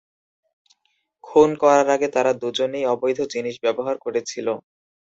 [1.23, 4.47] খুন করার আগে তারা দুজনেই অবৈধ জিনিস ব্যবহার করেছিল।